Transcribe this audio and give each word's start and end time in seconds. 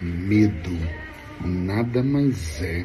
Medo 0.00 0.78
nada 1.44 2.04
mais 2.04 2.62
é 2.62 2.84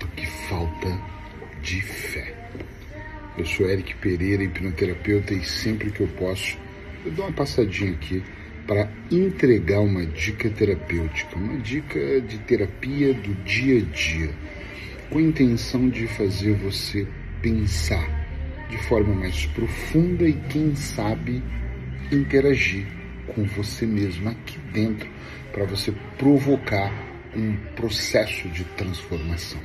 do 0.00 0.08
que 0.16 0.24
falta 0.48 0.98
de 1.60 1.82
fé. 1.82 2.34
Eu 3.36 3.44
sou 3.44 3.68
Eric 3.68 3.94
Pereira, 3.96 4.42
hipnoterapeuta, 4.42 5.34
e 5.34 5.44
sempre 5.44 5.90
que 5.90 6.00
eu 6.00 6.08
posso, 6.08 6.56
eu 7.04 7.12
dou 7.12 7.26
uma 7.26 7.34
passadinha 7.34 7.92
aqui 7.92 8.22
para 8.66 8.90
entregar 9.10 9.80
uma 9.80 10.06
dica 10.06 10.48
terapêutica, 10.48 11.36
uma 11.36 11.58
dica 11.58 12.18
de 12.22 12.38
terapia 12.38 13.12
do 13.12 13.34
dia 13.44 13.82
a 13.82 13.84
dia, 13.84 14.30
com 15.10 15.18
a 15.18 15.22
intenção 15.22 15.90
de 15.90 16.06
fazer 16.06 16.54
você 16.54 17.06
pensar 17.42 18.08
de 18.70 18.78
forma 18.78 19.14
mais 19.14 19.44
profunda 19.44 20.26
e, 20.26 20.32
quem 20.48 20.74
sabe, 20.74 21.42
interagir 22.10 22.96
com 23.26 23.44
você 23.44 23.86
mesmo 23.86 24.28
aqui 24.28 24.58
dentro 24.72 25.08
para 25.52 25.64
você 25.64 25.92
provocar 26.18 26.92
um 27.34 27.56
processo 27.74 28.48
de 28.48 28.64
transformação. 28.76 29.60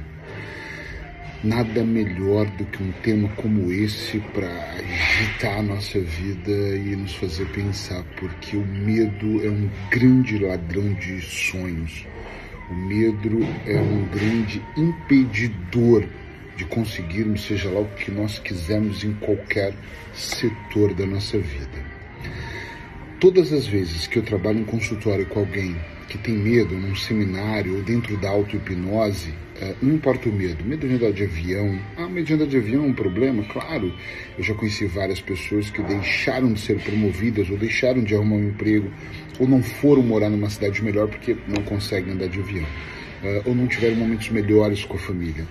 Nada 1.43 1.83
melhor 1.83 2.45
do 2.51 2.65
que 2.65 2.83
um 2.83 2.91
tema 3.01 3.27
como 3.29 3.71
esse 3.71 4.19
para 4.19 4.47
agitar 4.75 5.57
a 5.57 5.63
nossa 5.63 5.99
vida 5.99 6.51
e 6.51 6.95
nos 6.95 7.15
fazer 7.15 7.47
pensar, 7.47 8.03
porque 8.19 8.55
o 8.55 8.65
medo 8.65 9.43
é 9.43 9.49
um 9.49 9.67
grande 9.89 10.37
ladrão 10.37 10.93
de 10.93 11.19
sonhos. 11.21 12.05
O 12.69 12.75
medo 12.75 13.39
é 13.65 13.75
um 13.75 14.05
grande 14.05 14.61
impedidor 14.77 16.05
de 16.55 16.63
conseguirmos, 16.65 17.43
seja 17.43 17.71
lá 17.71 17.79
o 17.79 17.89
que 17.95 18.11
nós 18.11 18.37
quisermos 18.37 19.03
em 19.03 19.13
qualquer 19.13 19.73
setor 20.13 20.93
da 20.93 21.07
nossa 21.07 21.39
vida. 21.39 22.00
Todas 23.21 23.53
as 23.53 23.67
vezes 23.67 24.07
que 24.07 24.17
eu 24.17 24.23
trabalho 24.23 24.61
em 24.61 24.63
consultório 24.63 25.27
com 25.27 25.41
alguém 25.41 25.75
que 26.09 26.17
tem 26.17 26.33
medo, 26.33 26.73
num 26.73 26.95
seminário 26.95 27.75
ou 27.75 27.83
dentro 27.83 28.17
da 28.17 28.31
auto-hipnose, 28.31 29.31
é, 29.61 29.75
não 29.79 29.93
importa 29.93 30.27
o 30.27 30.33
medo. 30.33 30.65
Medo 30.65 30.87
de 30.87 30.95
andar 30.95 31.11
de 31.11 31.25
avião. 31.25 31.79
Ah, 31.95 32.09
medo 32.09 32.25
de 32.25 32.33
andar 32.33 32.47
de 32.47 32.57
avião 32.57 32.83
é 32.83 32.87
um 32.87 32.93
problema? 32.93 33.43
Claro. 33.43 33.93
Eu 34.35 34.43
já 34.43 34.55
conheci 34.55 34.87
várias 34.87 35.21
pessoas 35.21 35.69
que 35.69 35.83
deixaram 35.83 36.51
de 36.51 36.61
ser 36.61 36.79
promovidas 36.79 37.47
ou 37.51 37.57
deixaram 37.57 38.03
de 38.03 38.15
arrumar 38.15 38.37
um 38.37 38.49
emprego 38.49 38.91
ou 39.37 39.47
não 39.47 39.61
foram 39.61 40.01
morar 40.01 40.31
numa 40.31 40.49
cidade 40.49 40.83
melhor 40.83 41.07
porque 41.07 41.37
não 41.47 41.61
conseguem 41.61 42.13
andar 42.13 42.27
de 42.27 42.39
avião. 42.39 42.65
Uh, 43.23 43.49
ou 43.49 43.53
não 43.53 43.67
tiveram 43.67 43.97
momentos 43.97 44.29
melhores 44.29 44.83
com 44.83 44.95
a 44.95 44.99
família 44.99 45.45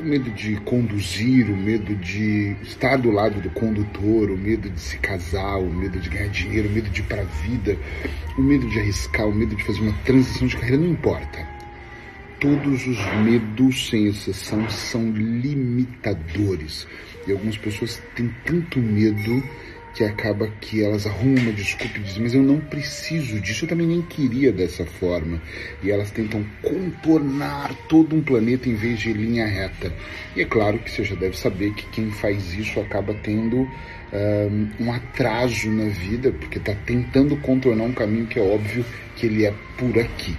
o 0.00 0.04
medo 0.04 0.30
de 0.30 0.56
conduzir, 0.60 1.50
o 1.50 1.56
medo 1.56 1.94
de 1.96 2.56
estar 2.62 2.96
do 2.96 3.10
lado 3.10 3.40
do 3.40 3.50
condutor, 3.50 4.30
o 4.30 4.36
medo 4.36 4.70
de 4.70 4.80
se 4.80 4.98
casar, 4.98 5.58
o 5.58 5.70
medo 5.70 5.98
de 6.00 6.08
ganhar 6.08 6.28
dinheiro, 6.28 6.68
o 6.68 6.72
medo 6.72 6.90
de 6.90 7.00
ir 7.00 7.04
para 7.04 7.22
a 7.22 7.24
vida, 7.24 7.76
o 8.38 8.42
medo 8.42 8.68
de 8.68 8.78
arriscar, 8.78 9.26
o 9.26 9.34
medo 9.34 9.54
de 9.54 9.64
fazer 9.64 9.80
uma 9.80 9.92
transição 10.04 10.46
de 10.46 10.56
carreira, 10.56 10.78
não 10.78 10.90
importa. 10.90 11.46
Todos 12.40 12.86
os 12.86 12.98
medos, 13.24 13.88
sem 13.88 14.06
exceção, 14.06 14.68
são 14.68 15.10
limitadores. 15.10 16.86
E 17.26 17.32
algumas 17.32 17.56
pessoas 17.56 18.02
têm 18.14 18.30
tanto 18.44 18.78
medo 18.80 19.42
que 19.94 20.02
acaba 20.02 20.48
que 20.60 20.82
elas 20.82 21.06
arrumam 21.06 21.42
uma 21.44 21.52
desculpa 21.52 21.98
e 21.98 22.02
dizem, 22.02 22.22
mas 22.22 22.34
eu 22.34 22.42
não 22.42 22.58
preciso 22.58 23.40
disso, 23.40 23.64
eu 23.64 23.68
também 23.68 23.86
nem 23.86 24.02
queria 24.02 24.52
dessa 24.52 24.84
forma. 24.84 25.40
E 25.82 25.90
elas 25.90 26.10
tentam 26.10 26.44
contornar 26.60 27.72
todo 27.88 28.16
um 28.16 28.20
planeta 28.20 28.68
em 28.68 28.74
vez 28.74 28.98
de 28.98 29.12
linha 29.12 29.46
reta. 29.46 29.92
E 30.34 30.42
é 30.42 30.44
claro 30.44 30.80
que 30.80 30.90
você 30.90 31.04
já 31.04 31.14
deve 31.14 31.38
saber 31.38 31.72
que 31.74 31.86
quem 31.86 32.10
faz 32.10 32.54
isso 32.54 32.80
acaba 32.80 33.14
tendo 33.14 33.68
um, 34.12 34.68
um 34.80 34.92
atraso 34.92 35.70
na 35.70 35.88
vida, 35.88 36.32
porque 36.32 36.58
está 36.58 36.74
tentando 36.74 37.36
contornar 37.36 37.84
um 37.84 37.92
caminho 37.92 38.26
que 38.26 38.38
é 38.38 38.42
óbvio 38.42 38.84
que 39.16 39.26
ele 39.26 39.46
é 39.46 39.54
por 39.78 39.96
aqui. 39.98 40.36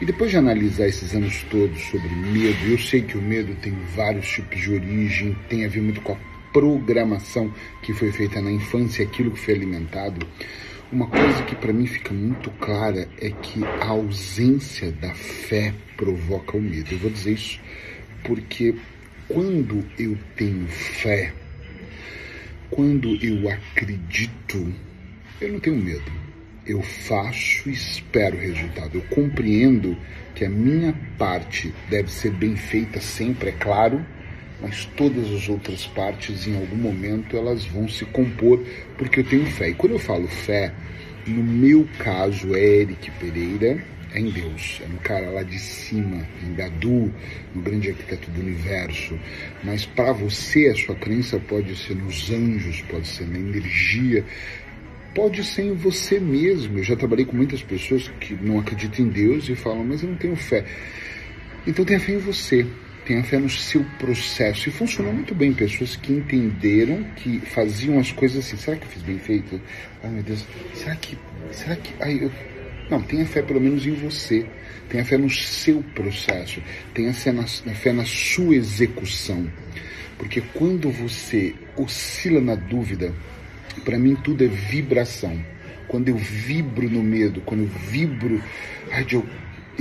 E 0.00 0.04
depois 0.06 0.30
de 0.30 0.38
analisar 0.38 0.88
esses 0.88 1.14
anos 1.14 1.44
todos 1.50 1.78
sobre 1.84 2.08
medo, 2.08 2.66
eu 2.66 2.78
sei 2.78 3.02
que 3.02 3.18
o 3.18 3.22
medo 3.22 3.54
tem 3.56 3.76
vários 3.94 4.26
tipos 4.28 4.58
de 4.58 4.72
origem, 4.72 5.36
tem 5.48 5.64
a 5.64 5.68
ver 5.68 5.82
muito 5.82 6.00
com 6.00 6.14
a 6.14 6.29
programação 6.52 7.52
que 7.82 7.92
foi 7.92 8.12
feita 8.12 8.40
na 8.40 8.50
infância, 8.50 9.04
aquilo 9.04 9.30
que 9.30 9.40
foi 9.40 9.54
alimentado, 9.54 10.26
uma 10.92 11.06
coisa 11.06 11.44
que 11.44 11.54
para 11.54 11.72
mim 11.72 11.86
fica 11.86 12.12
muito 12.12 12.50
clara 12.52 13.08
é 13.20 13.30
que 13.30 13.62
a 13.64 13.86
ausência 13.86 14.90
da 14.90 15.14
fé 15.14 15.72
provoca 15.96 16.56
o 16.56 16.60
medo. 16.60 16.92
Eu 16.92 16.98
vou 16.98 17.10
dizer 17.10 17.34
isso 17.34 17.60
porque 18.24 18.74
quando 19.28 19.84
eu 19.96 20.18
tenho 20.34 20.66
fé, 20.66 21.32
quando 22.70 23.16
eu 23.24 23.48
acredito, 23.48 24.74
eu 25.40 25.52
não 25.52 25.60
tenho 25.60 25.76
medo. 25.76 26.10
Eu 26.66 26.82
faço 26.82 27.68
e 27.68 27.72
espero 27.72 28.36
o 28.36 28.40
resultado. 28.40 28.96
Eu 28.96 29.02
compreendo 29.02 29.96
que 30.34 30.44
a 30.44 30.50
minha 30.50 30.92
parte 31.16 31.72
deve 31.88 32.10
ser 32.10 32.32
bem 32.32 32.56
feita 32.56 33.00
sempre, 33.00 33.50
é 33.50 33.52
claro, 33.52 34.04
mas 34.62 34.84
todas 34.96 35.30
as 35.32 35.48
outras 35.48 35.86
partes, 35.86 36.46
em 36.46 36.56
algum 36.56 36.76
momento, 36.76 37.36
elas 37.36 37.64
vão 37.64 37.88
se 37.88 38.04
compor, 38.06 38.62
porque 38.98 39.20
eu 39.20 39.24
tenho 39.24 39.46
fé. 39.46 39.70
E 39.70 39.74
quando 39.74 39.92
eu 39.92 39.98
falo 39.98 40.28
fé, 40.28 40.72
no 41.26 41.42
meu 41.42 41.88
caso 41.98 42.54
é 42.54 42.82
Eric 42.82 43.10
Pereira, 43.12 43.82
é 44.12 44.20
em 44.20 44.30
Deus, 44.30 44.80
é 44.84 44.88
no 44.88 44.98
cara 44.98 45.30
lá 45.30 45.42
de 45.42 45.58
cima, 45.58 46.26
em 46.42 46.54
Gadu, 46.54 47.12
no 47.54 47.62
grande 47.62 47.90
arquiteto 47.90 48.30
do 48.30 48.40
universo. 48.40 49.18
Mas 49.62 49.86
para 49.86 50.12
você, 50.12 50.66
a 50.66 50.74
sua 50.74 50.96
crença 50.96 51.38
pode 51.38 51.76
ser 51.76 51.94
nos 51.94 52.30
anjos, 52.30 52.82
pode 52.82 53.06
ser 53.06 53.26
na 53.28 53.38
energia, 53.38 54.24
pode 55.14 55.44
ser 55.44 55.62
em 55.62 55.74
você 55.74 56.18
mesmo. 56.18 56.78
Eu 56.78 56.84
já 56.84 56.96
trabalhei 56.96 57.24
com 57.24 57.36
muitas 57.36 57.62
pessoas 57.62 58.08
que 58.20 58.34
não 58.34 58.58
acreditam 58.58 59.06
em 59.06 59.08
Deus 59.08 59.48
e 59.48 59.54
falam, 59.54 59.84
mas 59.84 60.02
eu 60.02 60.10
não 60.10 60.16
tenho 60.16 60.36
fé. 60.36 60.64
Então 61.66 61.84
tenha 61.84 62.00
fé 62.00 62.12
em 62.12 62.18
você 62.18 62.66
tenha 63.04 63.22
fé 63.22 63.38
no 63.38 63.48
seu 63.48 63.84
processo. 63.98 64.68
E 64.68 64.72
funcionou 64.72 65.12
muito 65.12 65.34
bem. 65.34 65.52
Pessoas 65.52 65.96
que 65.96 66.12
entenderam 66.12 67.02
que 67.16 67.40
faziam 67.40 67.98
as 67.98 68.12
coisas 68.12 68.44
assim. 68.44 68.56
Será 68.56 68.76
que 68.76 68.84
eu 68.84 68.90
fiz 68.90 69.02
bem 69.02 69.18
feito? 69.18 69.60
Ai 70.02 70.10
meu 70.10 70.22
Deus, 70.22 70.44
será 70.74 70.96
que. 70.96 71.18
Será 71.52 71.76
que. 71.76 71.92
Ai, 72.00 72.18
eu... 72.22 72.30
Não, 72.90 73.00
tenha 73.02 73.24
fé 73.24 73.40
pelo 73.40 73.60
menos 73.60 73.86
em 73.86 73.92
você. 73.94 74.44
Tenha 74.88 75.04
fé 75.04 75.16
no 75.16 75.30
seu 75.30 75.82
processo. 75.94 76.60
Tenha 76.92 77.14
fé 77.14 77.30
na, 77.30 77.46
fé 77.46 77.92
na 77.92 78.04
sua 78.04 78.56
execução. 78.56 79.48
Porque 80.18 80.40
quando 80.52 80.90
você 80.90 81.54
oscila 81.76 82.40
na 82.40 82.54
dúvida, 82.54 83.14
para 83.84 83.98
mim 83.98 84.16
tudo 84.16 84.44
é 84.44 84.48
vibração. 84.48 85.40
Quando 85.86 86.08
eu 86.08 86.16
vibro 86.16 86.90
no 86.90 87.02
medo, 87.02 87.40
quando 87.40 87.62
eu 87.62 87.68
vibro, 87.68 88.42
ai, 88.90 89.06
eu 89.10 89.24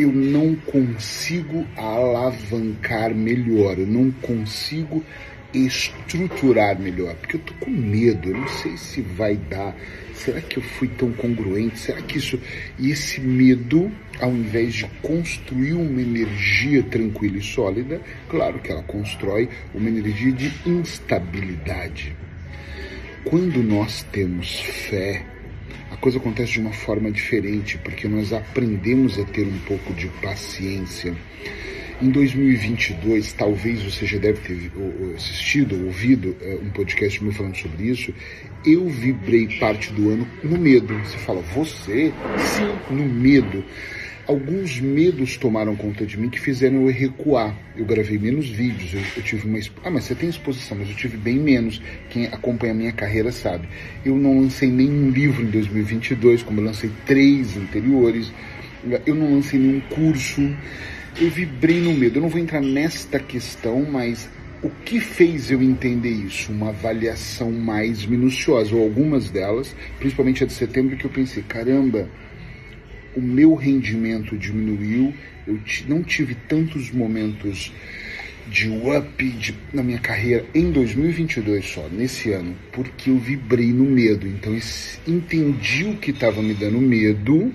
eu 0.02 0.12
não 0.12 0.56
consigo 0.56 1.66
alavancar 1.76 3.14
melhor, 3.14 3.78
eu 3.78 3.88
não 3.88 4.12
consigo 4.12 5.04
estruturar 5.54 6.80
melhor, 6.80 7.16
porque 7.16 7.38
eu 7.38 7.42
tô 7.42 7.54
com 7.56 7.72
medo, 7.72 8.30
eu 8.30 8.38
não 8.38 8.48
sei 8.48 8.78
se 8.78 9.02
vai 9.02 9.36
dar, 9.36 9.76
será 10.14 10.40
que 10.42 10.58
eu 10.58 10.64
fui 10.64 10.88
tão 10.90 11.12
congruente, 11.12 11.80
será 11.80 12.02
que 12.02 12.18
isso, 12.18 12.40
e 12.78 12.92
esse 12.92 13.20
medo, 13.20 13.92
ao 14.20 14.32
invés 14.32 14.76
de 14.76 14.86
construir 15.02 15.74
uma 15.74 16.02
energia 16.02 16.84
tranquila 16.84 17.38
e 17.38 17.42
sólida, 17.42 18.00
claro 18.30 18.60
que 18.60 18.72
ela 18.72 18.84
constrói 18.84 19.50
uma 19.74 19.90
energia 19.90 20.32
de 20.32 20.52
instabilidade. 20.66 22.16
Quando 23.26 23.64
nós 23.64 24.04
temos 24.12 24.60
fé, 24.60 25.26
a 25.92 25.98
coisa 25.98 26.18
acontece 26.18 26.54
de 26.54 26.60
uma 26.60 26.74
forma 26.74 27.12
diferente, 27.12 27.78
porque 27.80 28.08
nós 28.08 28.32
aprendemos 28.32 29.20
a 29.20 29.24
ter 29.26 29.48
um 29.48 29.60
pouco 29.60 29.94
de 29.94 30.08
paciência. 30.22 31.16
Em 32.02 32.10
2022, 32.12 33.34
talvez 33.34 33.84
você 33.84 34.06
já 34.06 34.18
deve 34.18 34.40
ter 34.40 34.72
assistido 35.16 35.76
ou 35.76 35.88
ouvido 35.88 36.34
eh, 36.40 36.58
um 36.64 36.70
podcast 36.70 37.22
meu 37.22 37.34
falando 37.34 37.58
sobre 37.58 37.90
isso. 37.90 38.14
Eu 38.66 38.88
vibrei 38.88 39.60
parte 39.60 39.92
do 39.92 40.10
ano 40.10 40.26
no 40.42 40.58
medo. 40.58 40.98
Você 41.00 41.18
fala, 41.18 41.42
você? 41.42 42.14
Sim, 42.38 42.96
no 42.96 43.06
medo 43.06 43.66
alguns 44.30 44.80
medos 44.80 45.38
tomaram 45.38 45.76
conta 45.76 46.06
de 46.06 46.16
mim 46.16 46.30
que 46.30 46.40
fizeram 46.40 46.86
eu 46.86 46.94
recuar. 46.94 47.58
Eu 47.76 47.84
gravei 47.84 48.20
menos 48.20 48.48
vídeos, 48.48 48.94
eu, 48.94 49.02
eu, 49.18 49.24
tive 49.24 49.48
uma. 49.48 49.58
Ah, 49.84 49.90
mas 49.90 50.04
você 50.04 50.14
tem 50.14 50.30
exposição, 50.30 50.78
mas 50.78 50.88
eu 50.88 50.96
tive 50.96 51.18
bem 51.18 51.36
menos. 51.36 51.82
Quem 52.12 52.28
acompanha 52.28 52.74
a 52.74 52.76
minha 52.76 52.92
carreira 52.92 53.32
sabe. 53.32 53.68
Eu 54.06 54.16
não 54.16 54.40
lancei 54.40 54.70
nenhum 54.70 55.10
livro 55.10 55.42
em 55.42 55.50
2022, 55.50 56.44
como 56.44 56.62
eu 56.62 56.66
lancei 56.66 56.92
três 57.08 57.58
anteriores. 57.58 58.32
Eu 59.04 59.16
não 59.16 59.34
lancei 59.34 59.60
nenhum 59.60 59.82
curso. 59.82 60.42
Eu 61.20 61.32
vibrei 61.32 61.82
no 61.82 61.94
medo. 61.94 62.20
Eu 62.20 62.22
não 62.22 62.30
vou 62.30 62.40
entrar 62.40 62.62
nesta 62.62 63.20
questão, 63.20 63.84
mas 63.84 64.30
o 64.62 64.70
que 64.70 65.00
fez 65.00 65.50
eu 65.50 65.60
entender 65.60 66.12
isso? 66.12 66.52
Uma 66.52 66.70
avaliação 66.70 67.52
mais 67.52 68.06
minuciosa, 68.06 68.76
ou 68.76 68.84
algumas 68.84 69.32
delas, 69.32 69.76
principalmente 69.98 70.44
a 70.44 70.48
de 70.48 70.54
setembro, 70.54 70.96
que 70.96 71.06
eu 71.06 71.10
pensei: 71.10 71.42
caramba 71.42 72.08
o 73.20 73.22
meu 73.22 73.54
rendimento 73.54 74.38
diminuiu, 74.38 75.14
eu 75.46 75.60
não 75.88 76.02
tive 76.02 76.34
tantos 76.34 76.90
momentos 76.90 77.74
de 78.48 78.70
up 78.70 79.24
de, 79.24 79.54
na 79.74 79.84
minha 79.84 80.00
carreira 80.00 80.46
em 80.56 80.72
2022 80.72 81.66
só, 81.66 81.88
nesse 81.90 82.32
ano, 82.32 82.56
porque 82.72 83.10
eu 83.10 83.18
vibrei 83.18 83.72
no 83.72 83.84
medo. 83.84 84.26
Então, 84.26 84.58
entendi 85.06 85.84
o 85.84 85.98
que 85.98 86.12
estava 86.12 86.42
me 86.42 86.54
dando 86.54 86.80
medo, 86.80 87.54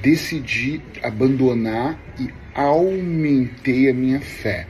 decidi 0.00 0.80
abandonar 1.02 2.00
e 2.18 2.28
aumentei 2.54 3.90
a 3.90 3.94
minha 3.94 4.20
fé. 4.20 4.66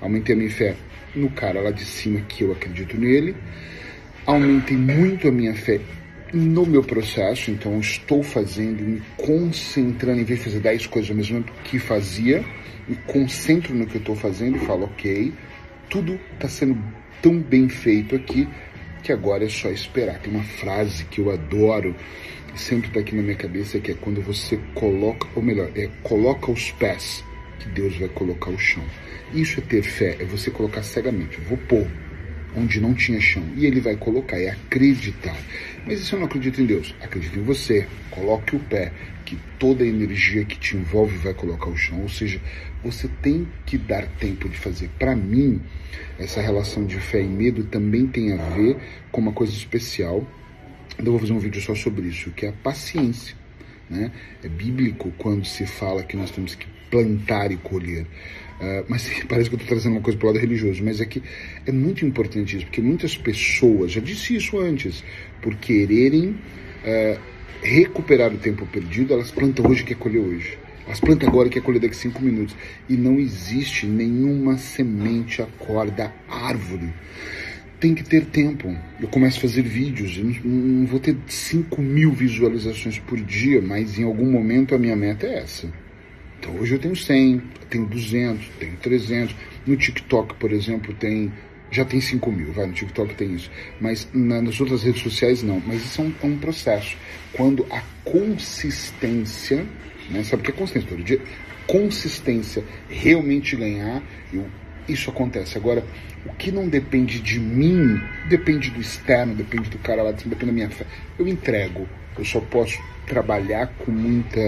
Aumentei 0.00 0.34
a 0.34 0.38
minha 0.38 0.50
fé 0.50 0.76
no 1.16 1.30
cara 1.30 1.60
lá 1.60 1.70
de 1.70 1.84
cima 1.84 2.20
que 2.20 2.44
eu 2.44 2.52
acredito 2.52 2.96
nele. 2.96 3.34
Aumentei 4.26 4.76
muito 4.76 5.26
a 5.26 5.32
minha 5.32 5.54
fé 5.54 5.80
no 6.32 6.64
meu 6.64 6.82
processo, 6.82 7.50
então 7.50 7.78
estou 7.78 8.22
fazendo, 8.22 8.82
me 8.82 9.02
concentrando, 9.16 10.20
em 10.20 10.24
vez 10.24 10.38
de 10.40 10.46
fazer 10.46 10.60
10 10.60 10.86
coisas 10.86 11.10
ao 11.10 11.16
mesmo 11.16 11.42
tempo 11.42 11.52
que 11.64 11.78
fazia, 11.78 12.44
me 12.88 12.96
concentro 13.06 13.74
no 13.74 13.86
que 13.86 13.96
eu 13.96 14.00
estou 14.00 14.16
fazendo 14.16 14.56
e 14.56 14.60
falo, 14.60 14.84
ok, 14.84 15.32
tudo 15.90 16.18
está 16.34 16.48
sendo 16.48 16.78
tão 17.20 17.38
bem 17.38 17.68
feito 17.68 18.16
aqui 18.16 18.48
que 19.02 19.12
agora 19.12 19.44
é 19.44 19.48
só 19.48 19.68
esperar. 19.68 20.20
Tem 20.20 20.32
uma 20.32 20.44
frase 20.44 21.04
que 21.04 21.20
eu 21.20 21.30
adoro 21.30 21.94
sempre 22.54 22.88
está 22.88 23.00
aqui 23.00 23.14
na 23.14 23.22
minha 23.22 23.36
cabeça 23.36 23.80
que 23.80 23.92
é 23.92 23.94
quando 23.94 24.20
você 24.20 24.58
coloca, 24.74 25.26
ou 25.34 25.42
melhor, 25.42 25.70
é 25.74 25.88
coloca 26.02 26.50
os 26.50 26.70
pés 26.72 27.24
que 27.58 27.68
Deus 27.68 27.96
vai 27.96 28.08
colocar 28.08 28.50
o 28.50 28.58
chão. 28.58 28.84
Isso 29.32 29.60
é 29.60 29.62
ter 29.62 29.82
fé, 29.82 30.16
é 30.18 30.24
você 30.24 30.50
colocar 30.50 30.82
cegamente. 30.82 31.40
Vou 31.40 31.56
pôr 31.56 31.86
onde 32.56 32.80
não 32.80 32.94
tinha 32.94 33.20
chão. 33.20 33.42
E 33.56 33.66
ele 33.66 33.80
vai 33.80 33.96
colocar, 33.96 34.38
é 34.38 34.50
acreditar. 34.50 35.36
Mas 35.86 36.00
se 36.00 36.12
eu 36.12 36.18
não 36.18 36.26
acredito 36.26 36.60
em 36.60 36.66
Deus, 36.66 36.94
acredito 37.00 37.38
em 37.38 37.42
você. 37.42 37.86
Coloque 38.10 38.56
o 38.56 38.60
pé, 38.60 38.92
que 39.24 39.36
toda 39.58 39.84
a 39.84 39.86
energia 39.86 40.44
que 40.44 40.58
te 40.58 40.76
envolve 40.76 41.16
vai 41.18 41.34
colocar 41.34 41.68
o 41.68 41.76
chão. 41.76 42.02
Ou 42.02 42.08
seja, 42.08 42.40
você 42.84 43.08
tem 43.20 43.48
que 43.64 43.78
dar 43.78 44.06
tempo 44.18 44.48
de 44.48 44.56
fazer. 44.56 44.88
Para 44.98 45.14
mim, 45.16 45.60
essa 46.18 46.40
relação 46.40 46.84
de 46.84 46.98
fé 46.98 47.20
e 47.20 47.28
medo 47.28 47.64
também 47.64 48.06
tem 48.06 48.32
a 48.32 48.36
ver 48.50 48.76
com 49.10 49.20
uma 49.20 49.32
coisa 49.32 49.52
especial. 49.52 50.26
Eu 50.98 51.12
vou 51.12 51.18
fazer 51.18 51.32
um 51.32 51.38
vídeo 51.38 51.60
só 51.60 51.74
sobre 51.74 52.06
isso, 52.06 52.30
que 52.30 52.46
é 52.46 52.50
a 52.50 52.52
paciência. 52.52 53.34
Né? 53.88 54.10
É 54.42 54.48
bíblico 54.48 55.12
quando 55.18 55.44
se 55.44 55.66
fala 55.66 56.02
que 56.02 56.16
nós 56.16 56.30
temos 56.30 56.54
que 56.54 56.66
plantar 56.90 57.50
e 57.50 57.56
colher. 57.56 58.06
Uh, 58.62 58.84
mas 58.86 59.10
parece 59.28 59.50
que 59.50 59.56
eu 59.56 59.58
estou 59.58 59.66
trazendo 59.66 59.94
uma 59.94 60.00
coisa 60.00 60.16
para 60.16 60.28
o 60.28 60.32
lado 60.32 60.40
religioso, 60.40 60.84
mas 60.84 61.00
é 61.00 61.04
que 61.04 61.20
é 61.66 61.72
muito 61.72 62.06
importante 62.06 62.56
isso, 62.56 62.66
porque 62.66 62.80
muitas 62.80 63.16
pessoas, 63.16 63.90
já 63.90 64.00
disse 64.00 64.36
isso 64.36 64.56
antes, 64.56 65.02
por 65.40 65.56
quererem 65.56 66.28
uh, 66.30 67.20
recuperar 67.60 68.32
o 68.32 68.38
tempo 68.38 68.64
perdido, 68.66 69.14
elas 69.14 69.32
plantam 69.32 69.68
hoje 69.68 69.82
e 69.82 69.86
quer 69.86 69.96
colher 69.96 70.20
hoje. 70.20 70.58
Elas 70.86 71.00
plantam 71.00 71.28
agora 71.28 71.48
e 71.48 71.50
quer 71.50 71.60
colher 71.62 71.80
daqui 71.80 71.96
cinco 71.96 72.22
minutos. 72.22 72.54
E 72.88 72.96
não 72.96 73.18
existe 73.18 73.86
nenhuma 73.86 74.56
semente 74.58 75.42
acorda 75.42 76.12
árvore. 76.28 76.92
Tem 77.80 77.94
que 77.94 78.04
ter 78.04 78.26
tempo. 78.26 78.76
Eu 79.00 79.08
começo 79.08 79.38
a 79.38 79.40
fazer 79.42 79.62
vídeos, 79.62 80.16
eu 80.16 80.24
não, 80.24 80.34
não 80.44 80.86
vou 80.86 81.00
ter 81.00 81.16
5 81.26 81.82
mil 81.82 82.12
visualizações 82.12 82.98
por 83.00 83.18
dia, 83.20 83.60
mas 83.60 83.98
em 83.98 84.04
algum 84.04 84.30
momento 84.30 84.72
a 84.72 84.78
minha 84.78 84.94
meta 84.94 85.26
é 85.26 85.38
essa 85.38 85.81
então 86.42 86.56
hoje 86.56 86.74
eu 86.74 86.78
tenho 86.80 86.96
100, 86.96 87.40
tenho 87.70 87.86
200, 87.86 88.48
tenho 88.58 88.76
300. 88.78 89.36
No 89.64 89.76
TikTok, 89.76 90.34
por 90.34 90.50
exemplo, 90.50 90.92
tem 90.92 91.32
já 91.70 91.84
tem 91.84 92.00
5 92.00 92.30
mil, 92.32 92.52
vai, 92.52 92.66
no 92.66 92.72
TikTok 92.72 93.14
tem 93.14 93.32
isso. 93.32 93.48
Mas 93.80 94.08
na, 94.12 94.42
nas 94.42 94.60
outras 94.60 94.82
redes 94.82 95.00
sociais 95.00 95.40
não. 95.42 95.62
Mas 95.64 95.84
isso 95.84 96.02
é 96.02 96.04
um, 96.04 96.14
é 96.20 96.26
um 96.26 96.36
processo. 96.36 96.96
Quando 97.32 97.64
a 97.70 97.80
consistência, 98.04 99.64
né, 100.10 100.24
sabe 100.24 100.42
o 100.42 100.44
que 100.44 100.50
é 100.50 100.54
consistência? 100.54 100.88
Todo 100.88 101.02
dia, 101.04 101.20
consistência 101.64 102.64
realmente 102.90 103.54
ganhar, 103.54 104.02
eu, 104.32 104.44
isso 104.88 105.10
acontece. 105.10 105.56
Agora, 105.56 105.86
o 106.26 106.32
que 106.34 106.50
não 106.50 106.68
depende 106.68 107.20
de 107.20 107.38
mim, 107.38 108.00
depende 108.28 108.68
do 108.68 108.80
externo, 108.80 109.34
depende 109.34 109.70
do 109.70 109.78
cara 109.78 110.02
lá, 110.02 110.10
depende 110.10 110.44
da 110.44 110.52
minha 110.52 110.70
fé. 110.70 110.84
Eu 111.16 111.28
entrego. 111.28 111.88
Eu 112.18 112.24
só 112.24 112.40
posso 112.40 112.82
trabalhar 113.06 113.68
com 113.78 113.92
muita 113.92 114.40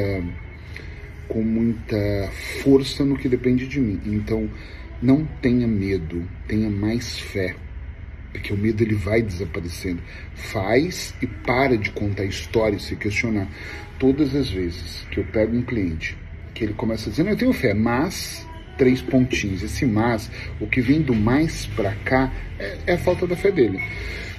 com 1.29 1.43
muita 1.43 2.31
força 2.63 3.05
no 3.05 3.17
que 3.17 3.29
depende 3.29 3.67
de 3.67 3.81
mim. 3.81 4.01
Então, 4.05 4.49
não 5.03 5.25
tenha 5.41 5.67
medo, 5.67 6.27
tenha 6.47 6.71
mais 6.71 7.19
fé, 7.19 7.55
porque 8.33 8.53
o 8.53 8.57
medo 8.57 8.83
ele 8.83 8.95
vai 8.95 9.23
desaparecendo. 9.23 10.03
Faz 10.35 11.15
e 11.21 11.27
para 11.27 11.77
de 11.77 11.91
contar 11.91 12.25
histórias, 12.25 12.83
se 12.83 12.97
questionar. 12.97 13.49
Todas 13.99 14.35
as 14.35 14.51
vezes 14.51 15.07
que 15.11 15.21
eu 15.21 15.25
pego 15.25 15.57
um 15.57 15.63
cliente 15.63 16.17
que 16.55 16.65
ele 16.65 16.75
começa 16.75 17.11
não, 17.11 17.31
eu 17.31 17.37
tenho 17.37 17.53
fé, 17.53 17.75
mas 17.75 18.47
três 18.77 19.01
pontinhos. 19.03 19.63
Esse 19.63 19.85
mas, 19.87 20.31
o 20.61 20.67
que 20.67 20.81
vem 20.81 21.01
do 21.01 21.15
mais 21.15 21.67
para 21.67 21.95
cá 21.97 22.33
é, 22.59 22.79
é 22.87 22.93
a 22.95 22.99
falta 22.99 23.27
da 23.27 23.37
fé 23.37 23.51
dele 23.51 23.81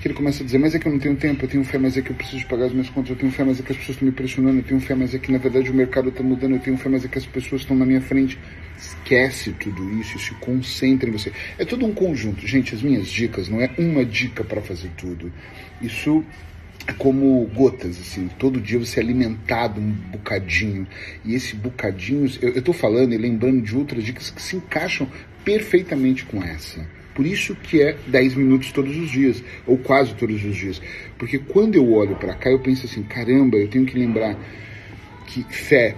que 0.06 0.10
ele 0.10 0.16
começa 0.16 0.44
a 0.44 0.46
dizer, 0.46 0.60
mas 0.60 0.76
é 0.76 0.78
que 0.78 0.88
eu 0.88 0.92
não 0.92 1.00
tenho 1.00 1.16
tempo, 1.16 1.46
eu 1.46 1.50
tenho 1.50 1.64
fé, 1.64 1.80
mas 1.80 1.98
é 1.98 2.02
que 2.04 2.12
eu 2.12 2.16
preciso 2.16 2.46
pagar 2.46 2.66
as 2.66 2.72
minhas 2.72 2.88
contas, 2.92 3.10
eu 3.10 3.16
tenho 3.16 3.32
fé, 3.32 3.44
mas 3.44 3.60
é 3.60 3.64
que 3.64 3.72
as 3.72 3.78
pessoas 3.80 3.96
estão 3.96 4.08
me 4.08 4.12
pressionando, 4.12 4.60
eu 4.60 4.64
tenho 4.64 4.80
fé, 4.80 4.94
mas 4.94 5.16
é 5.16 5.18
que 5.18 5.32
na 5.32 5.40
verdade 5.40 5.72
o 5.72 5.74
mercado 5.74 6.10
está 6.10 6.22
mudando, 6.22 6.54
eu 6.54 6.60
tenho 6.60 6.78
fé, 6.78 6.90
mas 6.90 7.04
é 7.04 7.08
que 7.08 7.18
as 7.18 7.26
pessoas 7.26 7.62
estão 7.62 7.76
na 7.76 7.88
minha 7.88 8.02
frente. 8.02 8.38
Esquece 8.78 9.52
tudo 9.54 10.00
isso, 10.00 10.20
se 10.20 10.32
concentre 10.36 11.10
em 11.10 11.12
você. 11.12 11.32
É 11.58 11.66
todo 11.66 11.88
um 11.88 11.92
conjunto. 11.92 12.46
Gente, 12.46 12.76
as 12.76 12.84
minhas 12.84 13.08
dicas 13.08 13.50
não 13.50 13.60
é 13.60 13.72
uma 13.80 14.06
dica 14.06 14.44
para 14.44 14.62
fazer 14.62 14.92
tudo. 14.96 15.34
Isso 15.82 16.24
é 16.88 16.94
como 16.94 17.44
gotas, 17.54 18.00
assim, 18.00 18.30
todo 18.38 18.62
dia 18.62 18.78
você 18.78 19.00
é 19.00 19.04
alimentado 19.04 19.82
um 19.82 19.92
bocadinho. 19.92 20.88
E 21.24 21.34
esse 21.34 21.56
bocadinho, 21.56 22.30
eu, 22.42 22.62
tô 22.62 22.74
falando 22.74 23.14
e 23.14 23.18
lembrando 23.18 23.62
de 23.62 23.76
outras 23.76 24.04
dicas 24.04 24.30
que 24.30 24.42
se 24.42 24.56
encaixam 24.56 25.08
perfeitamente 25.44 26.26
com 26.26 26.44
essa. 26.44 26.86
Por 27.16 27.26
isso 27.26 27.56
que 27.56 27.82
é 27.82 27.96
10 28.08 28.36
minutos 28.36 28.72
todos 28.72 28.96
os 28.96 29.10
dias, 29.10 29.44
ou 29.66 29.78
quase 29.78 30.14
todos 30.16 30.44
os 30.44 30.56
dias. 30.56 30.82
Porque 31.18 31.40
quando 31.40 31.76
eu 31.76 31.92
olho 31.94 32.16
para 32.18 32.36
cá, 32.36 32.52
eu 32.52 32.60
penso 32.60 32.86
assim, 32.86 33.02
caramba, 33.04 33.58
eu 33.58 33.68
tenho 33.68 33.86
que 33.86 33.98
lembrar 33.98 34.38
que 35.26 35.44
fé, 35.44 35.96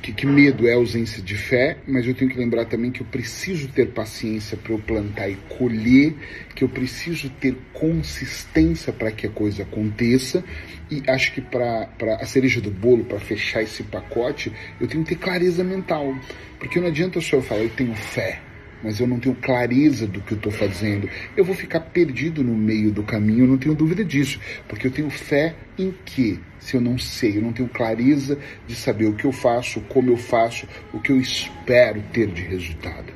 que, 0.00 0.12
que, 0.12 0.26
medo 0.26 0.66
é 0.66 0.72
ausência 0.74 1.22
de 1.22 1.36
fé, 1.36 1.78
mas 1.86 2.06
eu 2.06 2.14
tenho 2.14 2.30
que 2.30 2.38
lembrar 2.38 2.64
também 2.64 2.90
que 2.90 3.00
eu 3.00 3.06
preciso 3.06 3.68
ter 3.68 3.88
paciência 3.92 4.56
para 4.56 4.72
eu 4.72 4.78
plantar 4.78 5.28
e 5.28 5.36
colher, 5.58 6.14
que 6.54 6.64
eu 6.64 6.68
preciso 6.68 7.28
ter 7.28 7.56
consistência 7.72 8.92
para 8.92 9.10
que 9.12 9.26
a 9.26 9.30
coisa 9.30 9.62
aconteça, 9.62 10.42
e 10.90 11.02
acho 11.08 11.32
que 11.32 11.40
para 11.40 11.88
a 12.20 12.26
cereja 12.26 12.60
do 12.60 12.70
bolo, 12.70 13.04
para 13.04 13.20
fechar 13.20 13.62
esse 13.62 13.82
pacote, 13.82 14.52
eu 14.80 14.88
tenho 14.88 15.04
que 15.04 15.14
ter 15.14 15.20
clareza 15.20 15.62
mental, 15.62 16.14
porque 16.58 16.80
não 16.80 16.88
adianta 16.88 17.20
só 17.20 17.36
eu 17.36 17.42
falar, 17.42 17.62
eu 17.62 17.70
tenho 17.70 17.94
fé, 17.94 18.40
mas 18.82 19.00
eu 19.00 19.06
não 19.06 19.18
tenho 19.18 19.34
clareza 19.34 20.06
do 20.06 20.20
que 20.20 20.32
eu 20.32 20.36
estou 20.36 20.52
fazendo, 20.52 21.08
eu 21.36 21.44
vou 21.44 21.54
ficar 21.54 21.80
perdido 21.80 22.42
no 22.42 22.54
meio 22.54 22.90
do 22.90 23.02
caminho, 23.02 23.44
eu 23.44 23.48
não 23.48 23.58
tenho 23.58 23.74
dúvida 23.74 24.04
disso, 24.04 24.40
porque 24.68 24.86
eu 24.86 24.90
tenho 24.90 25.10
fé 25.10 25.54
em 25.78 25.94
que, 26.04 26.38
se 26.58 26.76
eu 26.76 26.80
não 26.80 26.98
sei, 26.98 27.38
eu 27.38 27.42
não 27.42 27.52
tenho 27.52 27.68
clareza 27.68 28.38
de 28.66 28.74
saber 28.74 29.06
o 29.06 29.14
que 29.14 29.24
eu 29.24 29.32
faço, 29.32 29.80
como 29.82 30.10
eu 30.10 30.16
faço, 30.16 30.66
o 30.92 31.00
que 31.00 31.12
eu 31.12 31.20
espero 31.20 32.02
ter 32.12 32.26
de 32.28 32.42
resultado. 32.42 33.12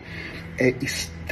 É 0.59 0.69
extremamente 0.81 1.24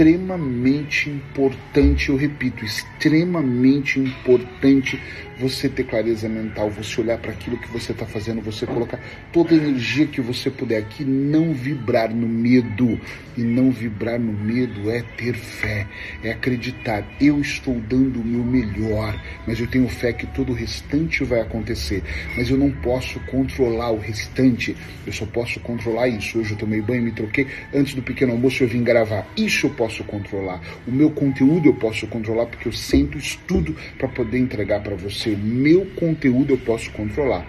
importante, 1.11 2.09
eu 2.09 2.17
repito, 2.17 2.65
extremamente 2.65 4.01
importante 4.01 4.99
você 5.39 5.69
ter 5.69 5.85
clareza 5.85 6.29
mental, 6.29 6.71
você 6.71 7.01
olhar 7.01 7.19
para 7.19 7.33
aquilo 7.33 7.59
que 7.59 7.69
você 7.69 7.93
está 7.93 8.07
fazendo, 8.07 8.41
você 8.41 8.65
colocar 8.65 9.01
toda 9.33 9.53
a 9.53 9.57
energia 9.57 10.07
que 10.07 10.21
você 10.21 10.51
puder 10.51 10.79
aqui, 10.79 11.05
não 11.05 11.53
vibrar 11.53 12.15
no 12.15 12.29
medo. 12.29 12.99
E 13.35 13.41
não 13.41 13.71
vibrar 13.71 14.21
no 14.21 14.33
medo 14.33 14.91
é 14.91 15.03
ter 15.17 15.35
fé, 15.35 15.87
é 16.23 16.33
acreditar. 16.33 17.03
Eu 17.19 17.41
estou 17.41 17.81
dando 17.81 18.21
o 18.21 18.25
meu 18.25 18.45
melhor, 18.45 19.19
mas 19.47 19.59
eu 19.59 19.67
tenho 19.67 19.89
fé 19.89 20.13
que 20.13 20.27
todo 20.27 20.53
o 20.53 20.55
restante 20.55 21.25
vai 21.25 21.41
acontecer. 21.41 22.03
Mas 22.37 22.51
eu 22.51 22.59
não 22.59 22.71
posso 22.71 23.19
controlar 23.21 23.91
o 23.91 23.99
restante, 23.99 24.77
eu 25.07 25.13
só 25.15 25.25
posso 25.25 25.59
controlar 25.61 26.09
isso. 26.09 26.41
Hoje 26.41 26.53
eu 26.53 26.59
tomei 26.59 26.83
banho, 26.83 27.03
me 27.03 27.11
troquei, 27.11 27.47
antes 27.73 27.95
do 27.95 28.03
pequeno 28.03 28.33
almoço 28.33 28.63
eu 28.63 28.69
vim 28.69 28.85
gravar. 28.85 29.27
Isso 29.35 29.67
eu 29.67 29.71
posso 29.83 30.05
controlar. 30.05 30.61
O 30.87 30.93
meu 30.93 31.11
conteúdo 31.11 31.69
eu 31.69 31.75
posso 31.75 32.07
controlar 32.07 32.47
porque 32.47 32.69
eu 32.69 32.73
sempre 32.73 33.19
estudo 33.19 33.75
para 33.99 34.07
poder 34.07 34.39
entregar 34.39 34.81
para 34.81 34.95
você 34.95 35.31
o 35.31 35.39
meu 35.39 35.85
conteúdo 35.97 36.53
eu 36.53 36.59
posso 36.59 36.89
controlar. 36.93 37.45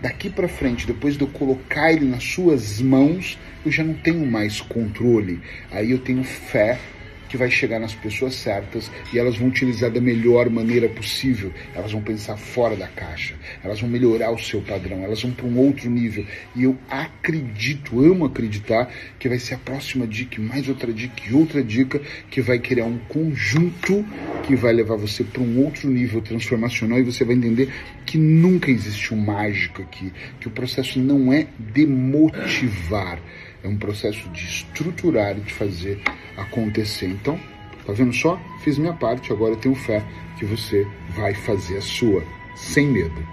Daqui 0.00 0.30
para 0.30 0.48
frente, 0.48 0.86
depois 0.86 1.14
de 1.18 1.24
eu 1.24 1.28
colocar 1.28 1.92
ele 1.92 2.06
nas 2.06 2.24
suas 2.24 2.80
mãos, 2.80 3.38
eu 3.66 3.70
já 3.70 3.84
não 3.84 3.92
tenho 3.92 4.24
mais 4.24 4.62
controle. 4.62 5.40
Aí 5.70 5.90
eu 5.90 5.98
tenho 5.98 6.24
fé 6.24 6.78
que 7.34 7.38
vai 7.38 7.50
chegar 7.50 7.80
nas 7.80 7.92
pessoas 7.92 8.36
certas 8.36 8.88
e 9.12 9.18
elas 9.18 9.36
vão 9.36 9.48
utilizar 9.48 9.90
da 9.90 10.00
melhor 10.00 10.48
maneira 10.48 10.88
possível. 10.88 11.52
Elas 11.74 11.90
vão 11.90 12.00
pensar 12.00 12.36
fora 12.36 12.76
da 12.76 12.86
caixa, 12.86 13.34
elas 13.64 13.80
vão 13.80 13.90
melhorar 13.90 14.30
o 14.30 14.38
seu 14.38 14.62
padrão, 14.62 15.02
elas 15.02 15.20
vão 15.20 15.32
para 15.32 15.44
um 15.44 15.58
outro 15.58 15.90
nível. 15.90 16.24
E 16.54 16.62
eu 16.62 16.78
acredito, 16.88 17.98
amo 17.98 18.24
acreditar 18.26 18.88
que 19.18 19.28
vai 19.28 19.40
ser 19.40 19.54
a 19.54 19.58
próxima 19.58 20.06
dica, 20.06 20.40
mais 20.40 20.68
outra 20.68 20.92
dica 20.92 21.28
e 21.28 21.34
outra 21.34 21.60
dica 21.60 22.00
que 22.30 22.40
vai 22.40 22.60
criar 22.60 22.84
um 22.84 22.98
conjunto 23.08 24.06
que 24.44 24.54
vai 24.54 24.72
levar 24.72 24.94
você 24.94 25.24
para 25.24 25.42
um 25.42 25.58
outro 25.64 25.90
nível 25.90 26.22
transformacional 26.22 27.00
e 27.00 27.02
você 27.02 27.24
vai 27.24 27.34
entender 27.34 27.68
que 28.06 28.16
nunca 28.16 28.70
existe 28.70 29.12
um 29.12 29.16
mágico 29.16 29.82
aqui, 29.82 30.12
que 30.38 30.46
o 30.46 30.52
processo 30.52 31.00
não 31.00 31.32
é 31.32 31.48
demotivar 31.58 33.18
É 33.64 33.68
um 33.68 33.78
processo 33.78 34.28
de 34.28 34.44
estruturar 34.44 35.36
e 35.36 35.40
de 35.40 35.52
fazer 35.52 35.98
acontecer. 36.36 37.06
Então, 37.06 37.40
tá 37.86 37.94
vendo 37.94 38.12
só? 38.12 38.38
Fiz 38.62 38.76
minha 38.76 38.92
parte, 38.92 39.32
agora 39.32 39.54
eu 39.54 39.58
tenho 39.58 39.74
fé 39.74 40.04
que 40.38 40.44
você 40.44 40.86
vai 41.16 41.32
fazer 41.32 41.78
a 41.78 41.80
sua, 41.80 42.22
sem 42.54 42.86
medo. 42.86 43.26